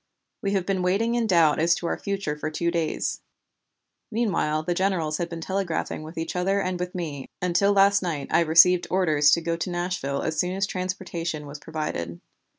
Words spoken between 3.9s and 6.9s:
meanwhile the generals had been telegraphing with each other and